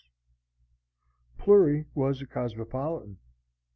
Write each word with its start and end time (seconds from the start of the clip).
Plury 1.37 1.85
was 1.93 2.23
a 2.23 2.25
cosmopolitan. 2.25 3.19